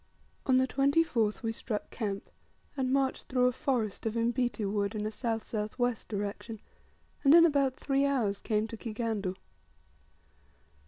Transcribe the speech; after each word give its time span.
On 0.47 0.57
the 0.57 0.67
24th 0.67 1.43
we 1.43 1.51
struck 1.51 1.91
camp, 1.91 2.31
and 2.75 2.91
marched 2.91 3.27
through 3.27 3.45
a 3.45 3.51
forest 3.51 4.07
of 4.07 4.15
imbiti 4.15 4.65
wood 4.67 4.95
in 4.95 5.05
a 5.05 5.09
S.S.W. 5.09 5.95
direction, 6.07 6.59
and 7.23 7.35
in 7.35 7.45
about 7.45 7.75
three 7.75 8.07
hours 8.07 8.39
came 8.39 8.65
to 8.69 8.77
Kigandu. 8.77 9.35